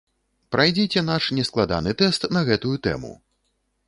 [0.53, 3.13] Прайдзіце наш нескладаны тэст на гэтую тэму!